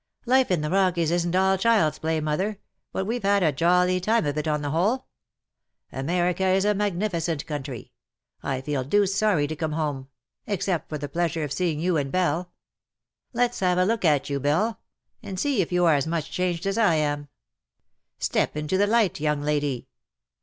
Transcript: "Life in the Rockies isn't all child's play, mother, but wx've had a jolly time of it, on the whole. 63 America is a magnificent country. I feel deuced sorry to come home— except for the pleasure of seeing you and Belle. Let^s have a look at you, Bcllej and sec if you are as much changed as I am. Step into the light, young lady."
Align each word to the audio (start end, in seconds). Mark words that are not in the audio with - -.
"Life 0.25 0.49
in 0.49 0.61
the 0.61 0.71
Rockies 0.71 1.11
isn't 1.11 1.35
all 1.35 1.59
child's 1.59 1.99
play, 1.99 2.19
mother, 2.19 2.57
but 2.91 3.05
wx've 3.05 3.21
had 3.21 3.43
a 3.43 3.51
jolly 3.51 3.99
time 3.99 4.25
of 4.25 4.35
it, 4.35 4.47
on 4.47 4.63
the 4.63 4.71
whole. 4.71 5.05
63 5.91 5.99
America 5.99 6.47
is 6.47 6.65
a 6.65 6.73
magnificent 6.73 7.45
country. 7.45 7.91
I 8.41 8.61
feel 8.61 8.83
deuced 8.83 9.15
sorry 9.15 9.45
to 9.45 9.55
come 9.55 9.73
home— 9.73 10.07
except 10.47 10.89
for 10.89 10.97
the 10.97 11.07
pleasure 11.07 11.43
of 11.43 11.53
seeing 11.53 11.79
you 11.79 11.97
and 11.97 12.11
Belle. 12.11 12.51
Let^s 13.35 13.59
have 13.59 13.77
a 13.77 13.85
look 13.85 14.03
at 14.03 14.27
you, 14.27 14.39
Bcllej 14.39 14.75
and 15.21 15.39
sec 15.39 15.51
if 15.51 15.71
you 15.71 15.85
are 15.85 15.93
as 15.93 16.07
much 16.07 16.31
changed 16.31 16.65
as 16.65 16.79
I 16.79 16.95
am. 16.95 17.27
Step 18.17 18.57
into 18.57 18.79
the 18.79 18.87
light, 18.87 19.19
young 19.19 19.41
lady." 19.43 19.87